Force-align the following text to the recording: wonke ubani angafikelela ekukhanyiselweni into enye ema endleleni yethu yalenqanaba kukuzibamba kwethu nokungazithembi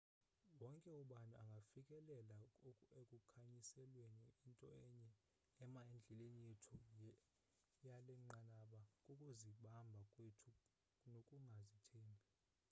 wonke 0.59 0.91
ubani 1.01 1.33
angafikelela 1.43 2.35
ekukhanyiselweni 2.99 4.29
into 4.47 4.65
enye 4.85 5.09
ema 5.63 5.81
endleleni 5.93 6.41
yethu 6.49 6.77
yalenqanaba 7.87 8.81
kukuzibamba 9.03 10.01
kwethu 10.13 10.51
nokungazithembi 11.11 12.29